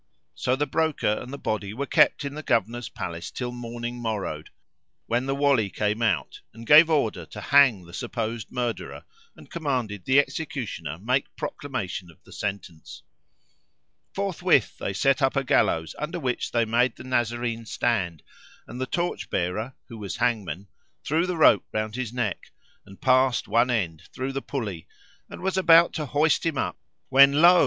[0.33, 4.49] So the Broker and the body were kept in the Governor's place till morning morrowed,
[5.05, 10.05] when the Wali came out and gave order to hang the supposed murderer and commanded
[10.05, 13.03] the executioner[FN#508] make proclamation of the sentence.
[14.11, 18.23] Forthwith they set up a gallows under which they made the Nazarene stand
[18.65, 20.67] and the torch bearer, who was hangman,
[21.03, 22.49] threw the rope round his neck
[22.87, 24.87] and passed one end through the pulley,
[25.29, 26.75] and was about to hoist him up[FN#509]
[27.09, 27.59] when lo!